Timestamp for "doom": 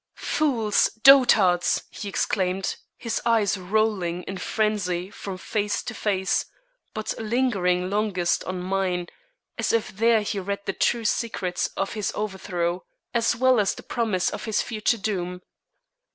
14.97-15.43